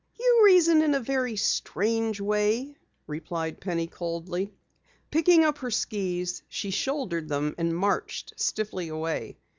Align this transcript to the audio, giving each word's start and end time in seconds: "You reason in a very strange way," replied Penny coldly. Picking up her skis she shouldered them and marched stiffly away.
"You 0.19 0.41
reason 0.45 0.81
in 0.81 0.95
a 0.95 0.99
very 0.99 1.35
strange 1.35 2.19
way," 2.19 2.75
replied 3.05 3.61
Penny 3.61 3.85
coldly. 3.85 4.51
Picking 5.11 5.43
up 5.45 5.59
her 5.59 5.69
skis 5.69 6.41
she 6.49 6.71
shouldered 6.71 7.29
them 7.29 7.53
and 7.59 7.77
marched 7.77 8.33
stiffly 8.35 8.87
away. 8.87 9.37